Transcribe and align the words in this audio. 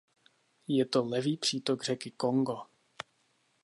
Je 0.67 0.85
to 0.85 1.05
levý 1.05 1.37
přítok 1.37 1.83
řeky 1.83 2.11
Kongo. 2.11 2.57